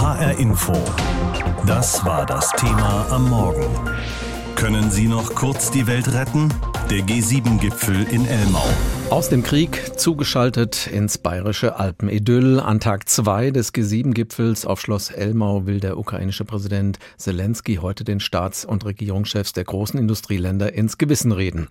[0.00, 0.74] HR Info.
[1.66, 3.66] Das war das Thema am Morgen.
[4.54, 6.54] Können Sie noch kurz die Welt retten?
[6.88, 8.68] Der G7-Gipfel in Elmau.
[9.10, 12.60] Aus dem Krieg zugeschaltet ins bayerische Alpenidyll.
[12.60, 18.20] An Tag zwei des G7-Gipfels auf Schloss Elmau will der ukrainische Präsident Zelensky heute den
[18.20, 21.68] Staats- und Regierungschefs der großen Industrieländer ins Gewissen reden.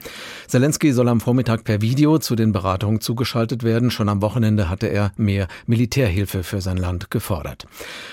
[0.48, 3.92] Zelensky soll am Vormittag per Video zu den Beratungen zugeschaltet werden.
[3.92, 7.68] Schon am Wochenende hatte er mehr Militärhilfe für sein Land gefordert.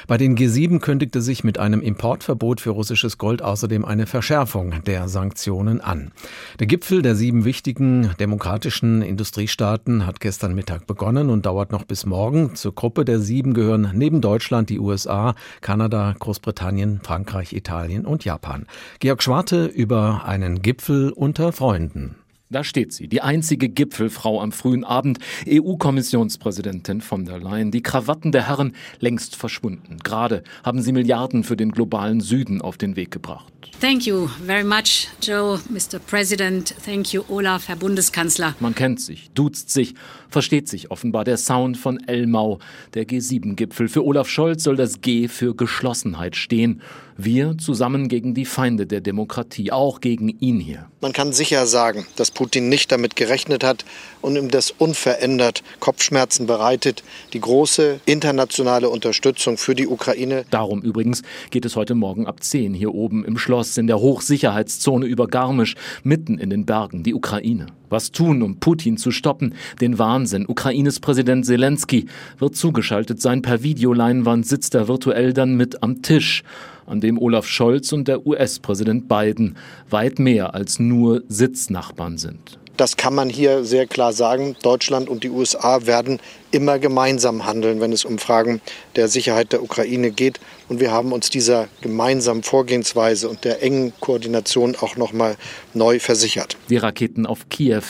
[0.07, 5.09] Bei den G7 kündigte sich mit einem Importverbot für russisches Gold außerdem eine Verschärfung der
[5.09, 6.13] Sanktionen an.
[6.61, 12.05] Der Gipfel der sieben wichtigen demokratischen Industriestaaten hat gestern Mittag begonnen und dauert noch bis
[12.05, 12.57] morgen.
[12.57, 18.67] Zur Gruppe der sieben gehören neben Deutschland die USA, Kanada, Großbritannien, Frankreich, Italien und Japan.
[18.99, 22.17] Georg Schwarte über einen Gipfel unter Freunden.
[22.51, 27.71] Da steht sie, die einzige Gipfelfrau am frühen Abend, EU-Kommissionspräsidentin von der Leyen.
[27.71, 29.97] Die Krawatten der Herren längst verschwunden.
[30.05, 33.51] Gerade haben sie Milliarden für den globalen Süden auf den Weg gebracht.
[33.81, 35.99] Thank you very much, Joe, Mr.
[35.99, 36.75] President.
[36.85, 38.55] Thank you, Olaf, Herr Bundeskanzler.
[38.61, 39.95] Man kennt sich, duzt sich,
[40.29, 41.25] versteht sich offenbar.
[41.25, 42.59] Der Sound von Elmau,
[42.95, 43.89] der G7-Gipfel.
[43.89, 46.83] Für Olaf Scholz soll das G für Geschlossenheit stehen.
[47.17, 50.89] Wir zusammen gegen die Feinde der Demokratie, auch gegen ihn hier.
[51.01, 53.85] Man kann sicher sagen, dass Putin nicht damit gerechnet hat
[54.21, 60.45] und ihm das unverändert Kopfschmerzen bereitet, die große internationale Unterstützung für die Ukraine.
[60.51, 65.07] Darum übrigens geht es heute Morgen ab 10 hier oben im Schloss in der Hochsicherheitszone
[65.07, 67.67] über Garmisch, mitten in den Bergen, die Ukraine.
[67.95, 69.55] Was tun, um Putin zu stoppen?
[69.81, 70.47] Den Wahnsinn.
[70.49, 72.07] Ukraines Präsident Zelensky
[72.41, 73.41] wird zugeschaltet sein.
[73.41, 76.43] Per Videoleinwand sitzt er virtuell dann mit am Tisch,
[76.87, 79.57] an dem Olaf Scholz und der US-Präsident Biden
[79.91, 82.59] weit mehr als nur Sitznachbarn sind.
[82.77, 84.57] Das kann man hier sehr klar sagen.
[84.65, 86.19] Deutschland und die USA werden
[86.51, 88.61] immer gemeinsam handeln, wenn es um Fragen
[88.97, 90.41] der Sicherheit der Ukraine geht.
[90.69, 95.37] Und wir haben uns dieser gemeinsamen Vorgehensweise und der engen Koordination auch noch mal
[95.75, 96.57] neu versichert.
[96.71, 97.83] Die Raketen auf Kiew.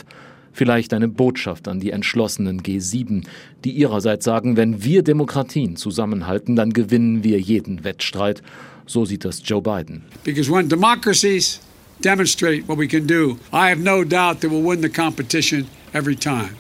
[0.57, 3.25] Vielleicht eine Botschaft an die entschlossenen G7,
[3.65, 8.41] die ihrerseits sagen, wenn wir Demokratien zusammenhalten, dann gewinnen wir jeden Wettstreit.
[8.87, 10.05] So sieht das Joe Biden.
[10.23, 11.61] Because when democracies
[12.05, 15.67] demonstrate what we can do, I have no doubt that we'll win the competition.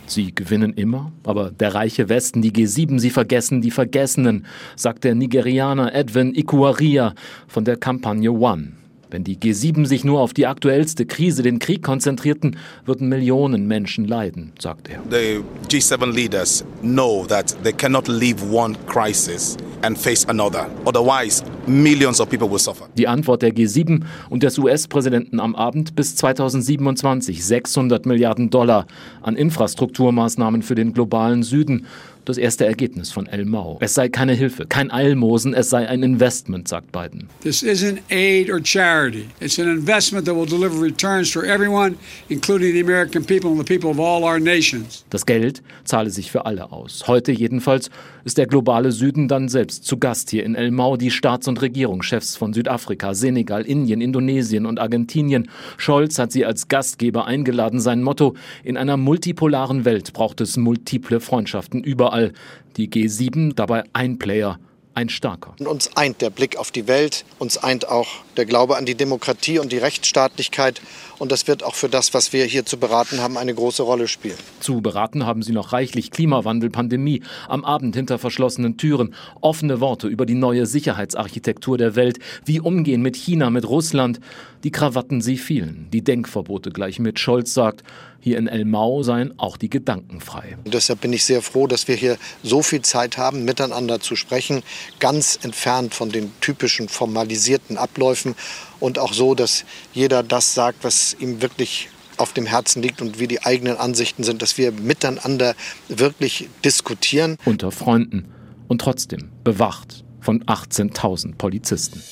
[0.07, 4.47] Sie gewinnen immer, aber der reiche Westen, die G7, sie vergessen die Vergessenen,
[4.77, 7.15] sagt der Nigerianer Edwin Ikuaria
[7.49, 8.75] von der Kampagne One.
[9.11, 14.07] Wenn die G7 sich nur auf die aktuellste Krise, den Krieg konzentrierten, würden Millionen Menschen
[14.07, 15.01] leiden, sagt er.
[15.11, 20.69] The G7 leaders know that they cannot leave one crisis and face another.
[20.85, 22.89] Otherwise, millions of people will suffer.
[22.97, 28.87] Die Antwort der G7 und des US-Präsidenten am Abend bis 2027 600 Milliarden Dollar
[29.23, 31.87] an Infrastrukturmaßnahmen für den globalen Süden
[32.25, 33.79] das erste Ergebnis von El Mau.
[33.81, 37.29] Es sei keine Hilfe, kein Almosen, es sei ein Investment, sagt Biden.
[37.43, 39.27] This isn't aid or charity.
[39.41, 41.97] It's an investment that will deliver returns for everyone,
[42.29, 45.05] including the American people and the people of all our nations.
[45.11, 47.05] Das Geld zahle sich für alle aus.
[47.07, 47.91] Heute jedenfalls
[48.25, 50.97] ist der globale Süden dann selbst zu Gast hier in El Mau.
[50.97, 55.51] Die Staats- und Regierungschefs von Südafrika, Senegal, Indien, Indonesien und Argentinien.
[55.77, 57.81] Scholz hat sie als Gastgeber eingeladen.
[57.81, 62.33] Sein Motto, in einer multipolaren Welt braucht es multiple Freundschaften überall.
[62.77, 64.59] Die G7 dabei ein Player,
[64.95, 65.55] ein starker.
[65.59, 68.95] Und uns eint der Blick auf die Welt, uns eint auch der Glaube an die
[68.95, 70.81] Demokratie und die Rechtsstaatlichkeit.
[71.19, 74.09] Und das wird auch für das, was wir hier zu beraten haben, eine große Rolle
[74.09, 74.37] spielen.
[74.61, 80.09] Zu beraten haben Sie noch reichlich Klimawandel, Pandemie, am Abend hinter verschlossenen Türen, offene Worte
[80.09, 84.21] über die neue Sicherheitsarchitektur der Welt, wie umgehen mit China, mit Russland.
[84.65, 87.19] Die Krawatten sie fielen, die Denkverbote gleich mit.
[87.19, 87.85] Scholz sagt,
[88.25, 90.57] hier in El Mau seien auch die Gedanken frei.
[90.65, 94.17] Und deshalb bin ich sehr froh, dass wir hier so viel Zeit haben, miteinander zu
[94.17, 94.63] sprechen,
[94.99, 98.35] ganz entfernt von den typischen formalisierten Abläufen
[98.85, 99.65] und auch so, dass
[99.95, 104.25] jeder das sagt, was ihm wirklich auf dem Herzen liegt und wie die eigenen Ansichten
[104.25, 105.55] sind, dass wir miteinander
[105.89, 107.39] wirklich diskutieren.
[107.47, 108.33] Unter Freunden
[108.69, 112.03] und trotzdem bewacht von 18.000 Polizisten.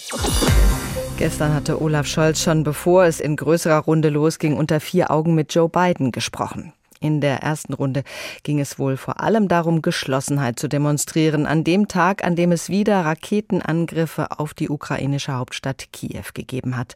[1.18, 5.54] Gestern hatte Olaf Scholz schon, bevor es in größerer Runde losging, unter vier Augen mit
[5.54, 6.72] Joe Biden gesprochen.
[7.02, 8.04] In der ersten Runde
[8.44, 12.68] ging es wohl vor allem darum, Geschlossenheit zu demonstrieren, an dem Tag, an dem es
[12.68, 16.94] wieder Raketenangriffe auf die ukrainische Hauptstadt Kiew gegeben hat.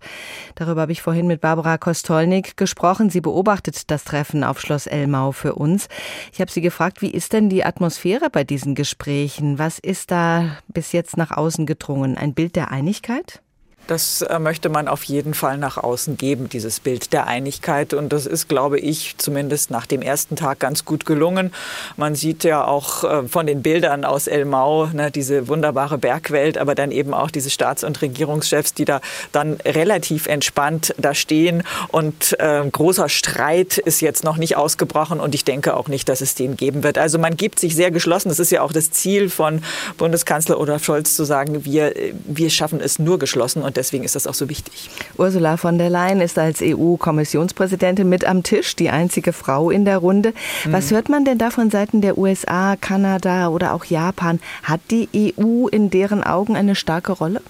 [0.55, 3.11] Darüber habe ich vorhin mit Barbara Kostolnik gesprochen.
[3.11, 5.89] Sie beobachtet das Treffen auf Schloss Elmau für uns.
[6.33, 9.59] Ich habe sie gefragt, wie ist denn die Atmosphäre bei diesen Gesprächen?
[9.59, 12.17] Was ist da bis jetzt nach außen gedrungen?
[12.17, 13.43] Ein Bild der Einigkeit?
[13.87, 17.95] Das äh, möchte man auf jeden Fall nach außen geben, dieses Bild der Einigkeit.
[17.95, 21.53] Und das ist, glaube ich, zumindest nach dem ersten Tag ganz gut gelungen.
[21.97, 26.75] Man sieht ja auch äh, von den Bildern aus Elmau ne, diese wunderbare Bergwelt, aber
[26.75, 29.01] dann eben auch diese Staats- und Regierungschefs, die da
[29.31, 31.63] dann relativ entspannt da stehen.
[31.89, 36.21] Und äh, großer Streit ist jetzt noch nicht ausgebrochen und ich denke auch nicht, dass
[36.21, 36.99] es den geben wird.
[36.99, 38.31] Also man gibt sich sehr geschlossen.
[38.31, 39.63] Das ist ja auch das Ziel von
[39.97, 41.95] Bundeskanzler Olaf Scholz zu sagen, wir,
[42.25, 43.63] wir schaffen es nur geschlossen.
[43.63, 44.91] Und deswegen ist das auch so wichtig.
[45.17, 49.99] Ursula von der Leyen ist als EU-Kommissionspräsidentin mit am Tisch, die einzige Frau in der
[49.99, 50.33] Runde.
[50.65, 50.95] Was mhm.
[50.95, 54.41] hört man denn da von Seiten der USA, Kanada oder auch Japan?
[54.63, 55.09] Hat die
[55.39, 57.41] EU in deren Augen eine starke Rolle?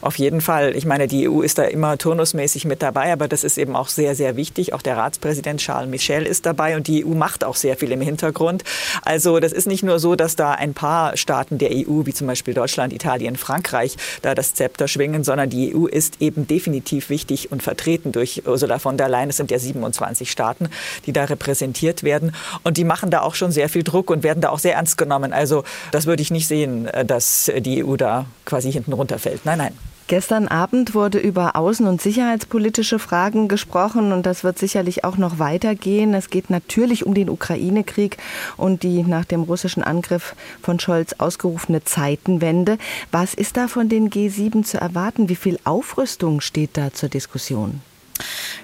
[0.00, 0.76] Auf jeden Fall.
[0.76, 3.88] Ich meine, die EU ist da immer turnusmäßig mit dabei, aber das ist eben auch
[3.88, 4.72] sehr, sehr wichtig.
[4.72, 8.00] Auch der Ratspräsident Charles Michel ist dabei und die EU macht auch sehr viel im
[8.00, 8.64] Hintergrund.
[9.02, 12.26] Also das ist nicht nur so, dass da ein paar Staaten der EU, wie zum
[12.26, 17.50] Beispiel Deutschland, Italien, Frankreich, da das Zepter schwingen, sondern die EU ist eben definitiv wichtig
[17.50, 19.30] und vertreten durch Ursula von der Leyen.
[19.30, 20.68] Es sind ja 27 Staaten,
[21.06, 24.40] die da repräsentiert werden und die machen da auch schon sehr viel Druck und werden
[24.40, 25.32] da auch sehr ernst genommen.
[25.32, 29.45] Also das würde ich nicht sehen, dass die EU da quasi hinten runterfällt.
[29.46, 29.78] Nein, nein.
[30.08, 35.38] Gestern Abend wurde über außen- und sicherheitspolitische Fragen gesprochen und das wird sicherlich auch noch
[35.38, 36.14] weitergehen.
[36.14, 38.16] Es geht natürlich um den Ukraine-Krieg
[38.56, 42.78] und die nach dem russischen Angriff von Scholz ausgerufene Zeitenwende.
[43.10, 45.28] Was ist da von den G7 zu erwarten?
[45.28, 47.80] Wie viel Aufrüstung steht da zur Diskussion?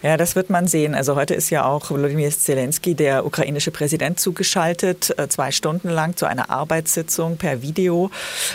[0.03, 0.95] Ja, das wird man sehen.
[0.95, 6.17] Also heute ist ja auch Volodymyr Zelensky, der ukrainische Präsident, zugeschaltet, äh, zwei Stunden lang
[6.17, 8.11] zu einer Arbeitssitzung per Video.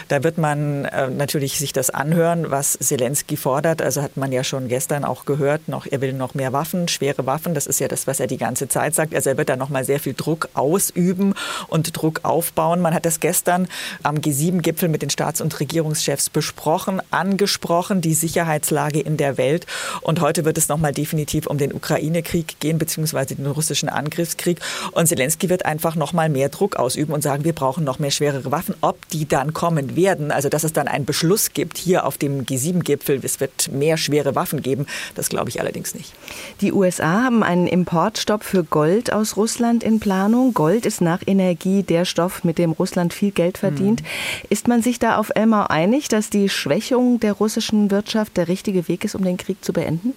[0.09, 3.81] Da wird man äh, natürlich sich das anhören, was Zelensky fordert.
[3.81, 7.25] Also hat man ja schon gestern auch gehört, noch, er will noch mehr Waffen, schwere
[7.25, 7.53] Waffen.
[7.53, 9.15] Das ist ja das, was er die ganze Zeit sagt.
[9.15, 11.33] Also er wird da noch mal sehr viel Druck ausüben
[11.67, 12.81] und Druck aufbauen.
[12.81, 13.67] Man hat das gestern
[14.03, 19.65] am G7-Gipfel mit den Staats- und Regierungschefs besprochen, angesprochen, die Sicherheitslage in der Welt.
[20.01, 24.59] Und heute wird es noch mal definitiv um den Ukraine-Krieg gehen, beziehungsweise den russischen Angriffskrieg.
[24.93, 28.11] Und Zelensky wird einfach noch mal mehr Druck ausüben und sagen, wir brauchen noch mehr
[28.11, 28.75] schwerere Waffen.
[28.79, 32.45] Ob die dann kommen werden, also dass es dann einen Beschluss gibt hier auf dem
[32.45, 34.85] G7-Gipfel, es wird mehr schwere Waffen geben,
[35.15, 36.13] das glaube ich allerdings nicht.
[36.61, 40.53] Die USA haben einen Importstopp für Gold aus Russland in Planung.
[40.53, 43.99] Gold ist nach Energie der Stoff, mit dem Russland viel Geld verdient.
[43.99, 44.07] Hm.
[44.49, 48.87] Ist man sich da auf Elmau einig, dass die Schwächung der russischen Wirtschaft der richtige
[48.87, 50.13] Weg ist, um den Krieg zu beenden?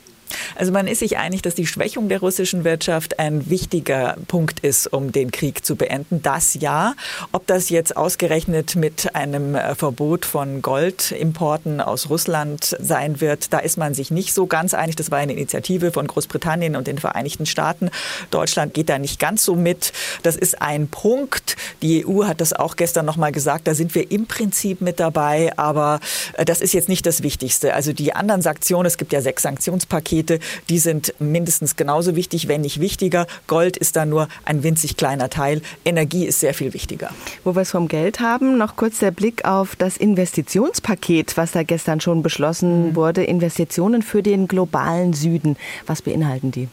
[0.56, 4.92] Also man ist sich einig, dass die Schwächung der russischen Wirtschaft ein wichtiger Punkt ist,
[4.92, 6.22] um den Krieg zu beenden.
[6.22, 6.94] Das ja.
[7.32, 13.58] Ob das jetzt ausgerechnet mit einem äh, Verbot von Goldimporten aus Russland sein wird, da
[13.58, 14.96] ist man sich nicht so ganz einig.
[14.96, 17.90] Das war eine Initiative von Großbritannien und den Vereinigten Staaten.
[18.30, 19.92] Deutschland geht da nicht ganz so mit.
[20.22, 21.56] Das ist ein Punkt.
[21.82, 23.66] Die EU hat das auch gestern noch mal gesagt.
[23.66, 26.00] Da sind wir im Prinzip mit dabei, aber
[26.36, 27.74] äh, das ist jetzt nicht das Wichtigste.
[27.74, 30.38] Also die anderen Sanktionen, es gibt ja sechs Sanktionspakete, Pakete,
[30.68, 33.26] die sind mindestens genauso wichtig, wenn nicht wichtiger.
[33.46, 35.62] Gold ist da nur ein winzig kleiner Teil.
[35.84, 37.10] Energie ist sehr viel wichtiger.
[37.44, 41.62] Wo wir es vom Geld haben, noch kurz der Blick auf das Investitionspaket, was da
[41.62, 42.96] gestern schon beschlossen mhm.
[42.96, 43.24] wurde.
[43.24, 45.56] Investitionen für den globalen Süden.
[45.86, 46.68] Was beinhalten die?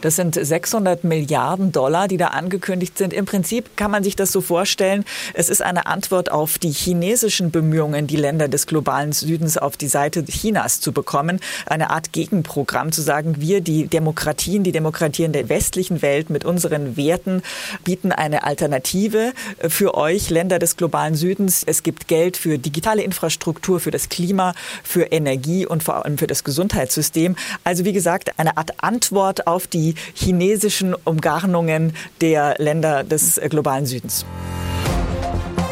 [0.00, 3.12] Das sind 600 Milliarden Dollar, die da angekündigt sind.
[3.12, 5.04] Im Prinzip kann man sich das so vorstellen.
[5.34, 9.88] Es ist eine Antwort auf die chinesischen Bemühungen, die Länder des globalen Südens auf die
[9.88, 11.40] Seite Chinas zu bekommen.
[11.66, 16.96] Eine Art Gegenprogramm zu sagen, wir, die Demokratien, die Demokratien der westlichen Welt mit unseren
[16.96, 17.42] Werten
[17.84, 19.32] bieten eine Alternative
[19.68, 21.62] für euch, Länder des globalen Südens.
[21.64, 26.26] Es gibt Geld für digitale Infrastruktur, für das Klima, für Energie und vor allem für
[26.26, 27.36] das Gesundheitssystem.
[27.64, 34.24] Also wie gesagt, eine Art Antwort auf die chinesischen Umgarnungen der Länder des globalen Südens.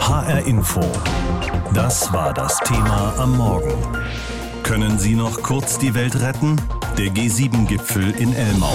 [0.01, 0.81] HR Info.
[1.75, 3.75] Das war das Thema am Morgen.
[4.63, 6.57] Können Sie noch kurz die Welt retten?
[6.97, 8.75] Der G7-Gipfel in Elmau.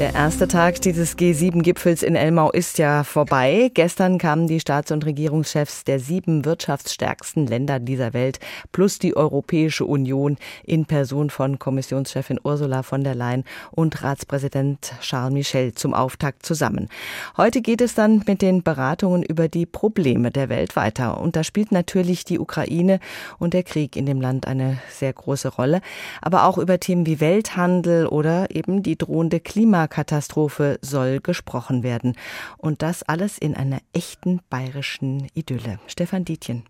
[0.00, 3.70] Der erste Tag dieses G7-Gipfels in Elmau ist ja vorbei.
[3.74, 8.40] Gestern kamen die Staats- und Regierungschefs der sieben wirtschaftsstärksten Länder dieser Welt
[8.72, 15.32] plus die Europäische Union in Person von Kommissionschefin Ursula von der Leyen und Ratspräsident Charles
[15.32, 16.88] Michel zum Auftakt zusammen.
[17.36, 21.20] Heute geht es dann mit den Beratungen über die Probleme der Welt weiter.
[21.20, 22.98] Und da spielt natürlich die Ukraine
[23.38, 25.80] und der Krieg in dem Land eine sehr große Rolle.
[26.20, 32.14] Aber auch über Themen wie Welthandel oder eben die drohende Klima Klimakatastrophe soll gesprochen werden.
[32.58, 35.78] Und das alles in einer echten bayerischen Idylle.
[35.86, 36.64] Stefan Dietjen.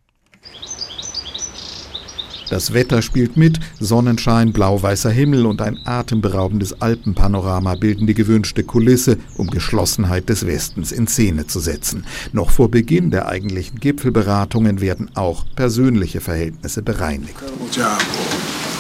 [2.51, 9.17] Das Wetter spielt mit, Sonnenschein, blau-weißer Himmel und ein atemberaubendes Alpenpanorama bilden die gewünschte Kulisse,
[9.39, 12.05] um Geschlossenheit des Westens in Szene zu setzen.
[12.33, 17.35] Noch vor Beginn der eigentlichen Gipfelberatungen werden auch persönliche Verhältnisse bereinigt.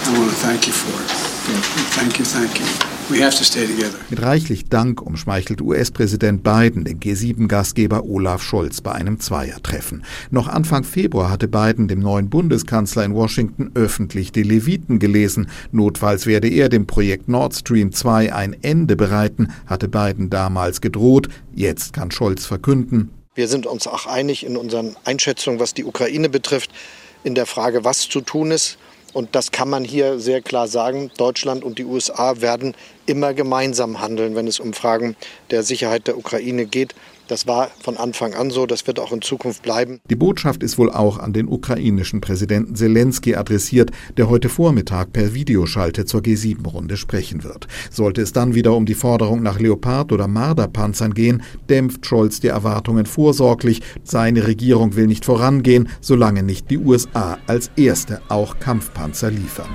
[0.06, 1.34] I want to thank you for it.
[1.94, 2.24] Thank you,
[3.04, 3.16] thank you.
[3.16, 3.98] We have to stay together.
[4.10, 10.04] Mit reichlich Dank umschmeichelt US-Präsident Biden den G7-Gastgeber Olaf Scholz bei einem Zweiertreffen.
[10.30, 15.48] Noch Anfang Februar hatte Biden dem neuen Bundeskanzler in Washington öffentlich die Leviten gelesen.
[15.72, 21.28] Notfalls werde er dem Projekt Nord Stream 2 ein Ende bereiten, hatte Biden damals gedroht.
[21.54, 23.10] Jetzt kann Scholz verkünden.
[23.34, 26.70] Wir sind uns auch einig in unseren Einschätzungen, was die Ukraine betrifft,
[27.24, 28.78] in der Frage, was zu tun ist.
[29.14, 31.10] Und das kann man hier sehr klar sagen.
[31.16, 32.74] Deutschland und die USA werden
[33.06, 35.16] immer gemeinsam handeln, wenn es um Fragen
[35.50, 36.94] der Sicherheit der Ukraine geht.
[37.26, 40.00] Das war von Anfang an so, das wird auch in Zukunft bleiben.
[40.10, 45.32] Die Botschaft ist wohl auch an den ukrainischen Präsidenten Zelensky adressiert, der heute Vormittag per
[45.32, 47.66] Videoschalte zur G7-Runde sprechen wird.
[47.90, 52.48] Sollte es dann wieder um die Forderung nach Leopard- oder Marderpanzern gehen, dämpft Scholz die
[52.48, 53.80] Erwartungen vorsorglich.
[54.02, 59.74] Seine Regierung will nicht vorangehen, solange nicht die USA als erste auch Kampfpanzer liefern.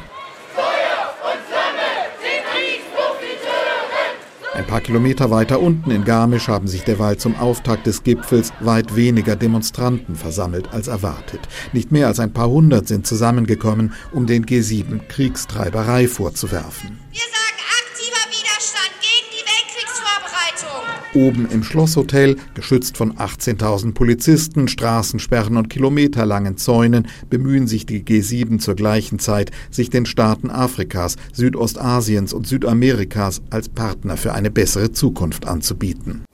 [4.60, 8.94] Ein paar Kilometer weiter unten in Garmisch haben sich derweil zum Auftakt des Gipfels weit
[8.94, 11.40] weniger Demonstranten versammelt als erwartet.
[11.72, 17.00] Nicht mehr als ein paar hundert sind zusammengekommen, um den G7 Kriegstreiberei vorzuwerfen.
[17.10, 20.99] Wir sagen aktiver Widerstand gegen die Weltkriegsvorbereitung.
[21.16, 28.60] Oben im Schlosshotel, geschützt von 18.000 Polizisten, Straßensperren und kilometerlangen Zäunen, bemühen sich die G7
[28.60, 34.92] zur gleichen Zeit, sich den Staaten Afrikas, Südostasiens und Südamerikas als Partner für eine bessere
[34.92, 36.26] Zukunft anzubieten.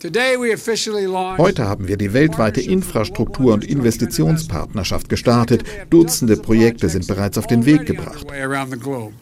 [1.37, 5.63] Heute haben wir die weltweite Infrastruktur- und Investitionspartnerschaft gestartet.
[5.89, 8.27] Dutzende Projekte sind bereits auf den Weg gebracht,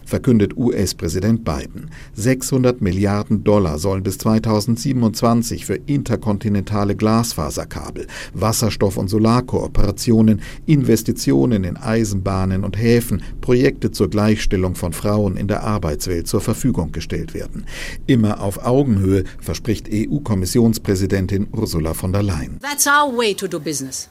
[0.05, 1.91] verkündet US-Präsident Biden.
[2.15, 12.63] 600 Milliarden Dollar sollen bis 2027 für interkontinentale Glasfaserkabel, Wasserstoff- und Solarkooperationen, Investitionen in Eisenbahnen
[12.63, 17.65] und Häfen, Projekte zur Gleichstellung von Frauen in der Arbeitswelt zur Verfügung gestellt werden.
[18.07, 22.59] Immer auf Augenhöhe, verspricht EU-Kommissionspräsidentin Ursula von der Leyen.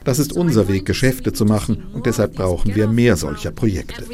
[0.04, 4.04] Das ist unser Weg, Geschäfte zu machen, und deshalb brauchen wir mehr solcher Projekte.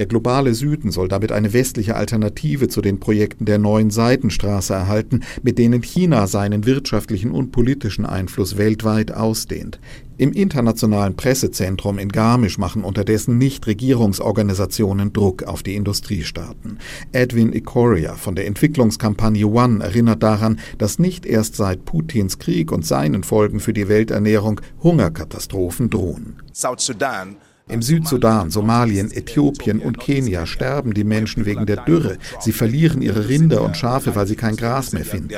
[0.00, 5.20] Der globale Süden soll damit eine westliche Alternative zu den Projekten der neuen Seidenstraße erhalten,
[5.42, 9.78] mit denen China seinen wirtschaftlichen und politischen Einfluss weltweit ausdehnt.
[10.16, 16.78] Im internationalen Pressezentrum in Garmisch machen unterdessen Nichtregierungsorganisationen Druck auf die Industriestaaten.
[17.12, 22.86] Edwin Ikoria von der Entwicklungskampagne One erinnert daran, dass nicht erst seit Putins Krieg und
[22.86, 26.36] seinen Folgen für die Welternährung Hungerkatastrophen drohen.
[26.54, 27.36] Sudan
[27.70, 32.18] im Südsudan, Somalien, Äthiopien und Kenia sterben die Menschen wegen der Dürre.
[32.40, 35.30] Sie verlieren ihre Rinder und Schafe, weil sie kein Gras mehr finden.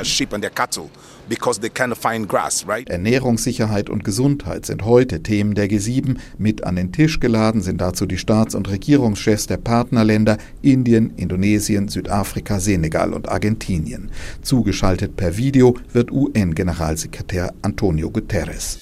[2.88, 6.16] Ernährungssicherheit und Gesundheit sind heute Themen der G7.
[6.38, 11.88] Mit an den Tisch geladen sind dazu die Staats- und Regierungschefs der Partnerländer Indien, Indonesien,
[11.88, 14.10] Südafrika, Senegal und Argentinien.
[14.42, 18.78] Zugeschaltet per Video wird UN-Generalsekretär Antonio Guterres.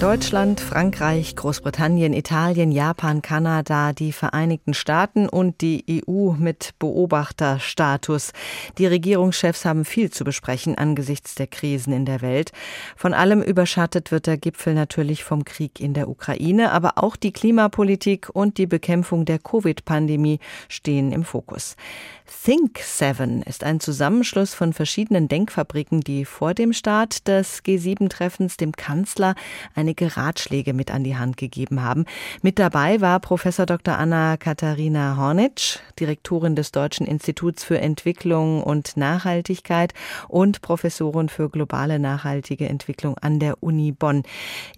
[0.00, 8.32] Deutschland, Frankreich, Großbritannien, Italien, Japan, Kanada, die Vereinigten Staaten und die EU mit Beobachterstatus.
[8.76, 12.50] Die Regierungschefs haben viel zu besprechen angesichts der Krisen in der Welt.
[12.96, 17.32] Von allem überschattet wird der Gipfel natürlich vom Krieg in der Ukraine, aber auch die
[17.32, 21.76] Klimapolitik und die Bekämpfung der Covid-Pandemie stehen im Fokus.
[22.44, 28.72] Think Seven ist ein Zusammenschluss von verschiedenen Denkfabriken, die vor dem Start des G7-Treffens dem
[28.72, 29.34] Kanzler
[29.84, 32.06] einige Ratschläge mit an die Hand gegeben haben.
[32.40, 33.98] Mit dabei war Professor Dr.
[33.98, 39.92] Anna Katharina Hornitsch, Direktorin des Deutschen Instituts für Entwicklung und Nachhaltigkeit
[40.26, 44.22] und Professorin für globale nachhaltige Entwicklung an der Uni Bonn.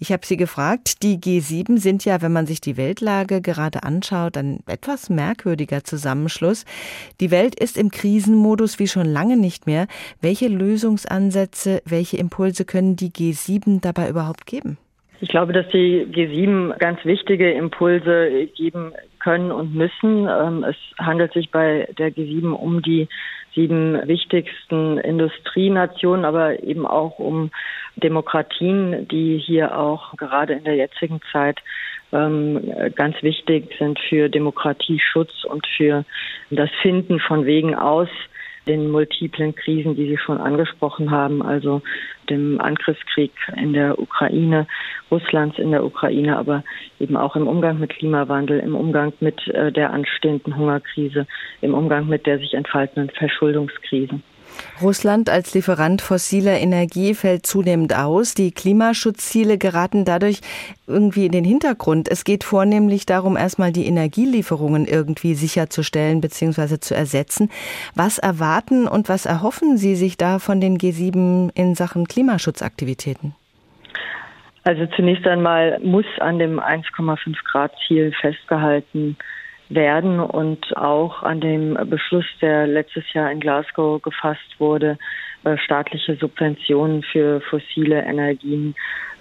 [0.00, 4.36] Ich habe sie gefragt, die G7 sind ja, wenn man sich die Weltlage gerade anschaut,
[4.36, 6.64] ein etwas merkwürdiger Zusammenschluss.
[7.20, 9.86] Die Welt ist im Krisenmodus wie schon lange nicht mehr.
[10.20, 14.78] Welche Lösungsansätze, welche Impulse können die G7 dabei überhaupt geben?
[15.20, 20.28] Ich glaube, dass die G7 ganz wichtige Impulse geben können und müssen.
[20.28, 23.08] Ähm, es handelt sich bei der G7 um die
[23.54, 27.50] sieben wichtigsten Industrienationen, aber eben auch um
[27.96, 31.58] Demokratien, die hier auch gerade in der jetzigen Zeit
[32.12, 36.04] ähm, ganz wichtig sind für Demokratieschutz und für
[36.50, 38.08] das Finden von Wegen aus
[38.66, 41.82] den multiplen Krisen, die Sie schon angesprochen haben, also
[42.28, 44.66] dem Angriffskrieg in der Ukraine,
[45.10, 46.64] Russlands in der Ukraine, aber
[46.98, 51.26] eben auch im Umgang mit Klimawandel, im Umgang mit äh, der anstehenden Hungerkrise,
[51.60, 54.20] im Umgang mit der sich entfaltenden Verschuldungskrise.
[54.80, 58.34] Russland als Lieferant fossiler Energie fällt zunehmend aus.
[58.34, 60.40] Die Klimaschutzziele geraten dadurch
[60.86, 62.08] irgendwie in den Hintergrund.
[62.10, 66.78] Es geht vornehmlich darum, erstmal die Energielieferungen irgendwie sicherzustellen bzw.
[66.78, 67.50] zu ersetzen.
[67.94, 73.34] Was erwarten und was erhoffen Sie sich da von den G7 in Sachen Klimaschutzaktivitäten?
[74.64, 79.16] Also zunächst einmal muss an dem 1,5 Grad Ziel festgehalten
[80.20, 84.98] und auch an dem Beschluss, der letztes Jahr in Glasgow gefasst wurde,
[85.44, 88.74] äh, staatliche Subventionen für fossile Energien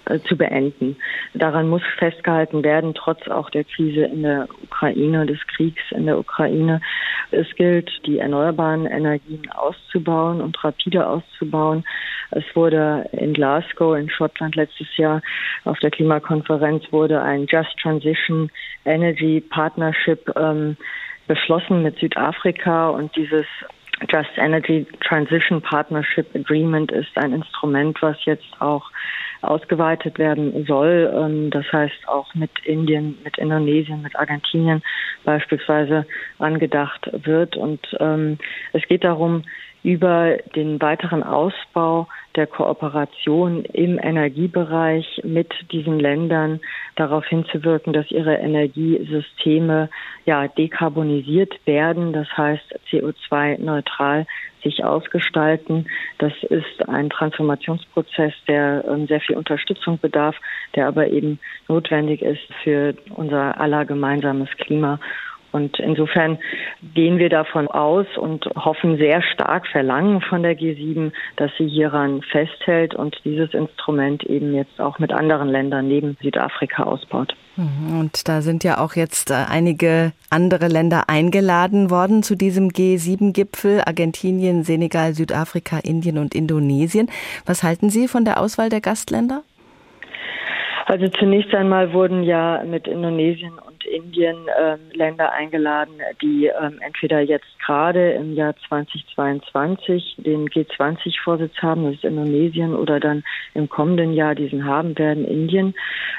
[0.06, 0.96] äh, zu beenden.
[1.34, 6.18] Daran muss festgehalten werden, trotz auch der Krise in der Ukraine, des Kriegs in der
[6.18, 6.80] Ukraine.
[7.30, 11.84] Es gilt, die erneuerbaren Energien auszubauen und rapide auszubauen.
[12.30, 15.22] Es wurde in Glasgow in Schottland letztes Jahr
[15.64, 18.50] auf der Klimakonferenz wurde ein Just Transition
[18.84, 20.76] Energy Partnership ähm,
[21.26, 23.46] beschlossen mit Südafrika und dieses
[24.08, 28.90] Just Energy Transition Partnership Agreement ist ein Instrument, was jetzt auch
[29.46, 31.12] ausgeweitet werden soll.
[31.14, 34.82] Ähm, das heißt auch mit Indien, mit Indonesien, mit Argentinien
[35.24, 36.06] beispielsweise
[36.38, 37.56] angedacht wird.
[37.56, 38.38] Und ähm,
[38.72, 39.42] es geht darum,
[39.86, 46.58] über den weiteren Ausbau der Kooperation im Energiebereich mit diesen Ländern
[46.96, 49.88] darauf hinzuwirken, dass ihre Energiesysteme
[50.24, 54.26] ja dekarbonisiert werden, das heißt CO2-neutral
[54.62, 55.86] sich ausgestalten.
[56.18, 60.36] Das ist ein Transformationsprozess, der ähm, sehr viel Unterstützung bedarf,
[60.74, 64.98] der aber eben notwendig ist für unser aller gemeinsames Klima.
[65.56, 66.38] Und insofern
[66.94, 72.20] gehen wir davon aus und hoffen sehr stark, verlangen von der G7, dass sie hieran
[72.20, 77.34] festhält und dieses Instrument eben jetzt auch mit anderen Ländern neben Südafrika ausbaut.
[77.56, 78.00] Mhm.
[78.00, 83.80] Und da sind ja auch jetzt äh, einige andere Länder eingeladen worden zu diesem G7-Gipfel.
[83.86, 87.08] Argentinien, Senegal, Südafrika, Indien und Indonesien.
[87.46, 89.42] Was halten Sie von der Auswahl der Gastländer?
[90.86, 97.20] Also zunächst einmal wurden ja mit Indonesien und Indien ähm, Länder eingeladen, die ähm, entweder
[97.20, 103.22] jetzt gerade im Jahr 2022 den G20-Vorsitz haben, das ist Indonesien, oder dann
[103.54, 105.74] im kommenden Jahr diesen haben werden, Indien.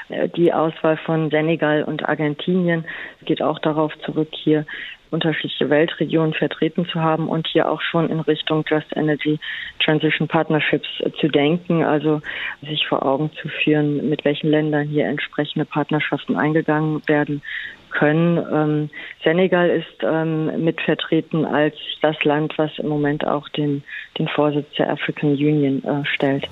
[0.08, 2.84] Äh, die Auswahl von Senegal und Argentinien
[3.28, 4.64] geht auch darauf zurück, hier
[5.10, 9.38] unterschiedliche Weltregionen vertreten zu haben und hier auch schon in Richtung Just Energy
[9.84, 10.88] Transition Partnerships
[11.20, 12.20] zu denken, also
[12.62, 17.42] sich vor Augen zu führen, mit welchen Ländern hier entsprechende Partnerschaften eingegangen werden
[17.90, 18.38] können.
[18.52, 18.90] Ähm,
[19.24, 23.82] Senegal ist ähm, mit vertreten als das Land, was im Moment auch den,
[24.18, 26.46] den Vorsitz der African Union äh, stellt.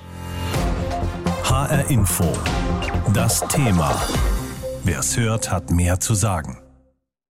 [1.43, 2.25] HR Info.
[3.13, 3.91] Das Thema.
[4.83, 6.66] Wer es hört, hat mehr zu sagen.